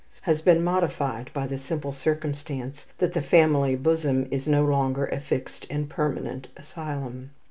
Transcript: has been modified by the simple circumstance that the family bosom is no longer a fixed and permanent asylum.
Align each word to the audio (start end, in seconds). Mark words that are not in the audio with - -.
has 0.21 0.41
been 0.41 0.63
modified 0.63 1.29
by 1.31 1.45
the 1.45 1.59
simple 1.59 1.93
circumstance 1.93 2.87
that 2.97 3.13
the 3.13 3.21
family 3.21 3.75
bosom 3.75 4.27
is 4.31 4.47
no 4.47 4.65
longer 4.65 5.05
a 5.05 5.19
fixed 5.19 5.67
and 5.69 5.91
permanent 5.91 6.47
asylum. 6.57 7.29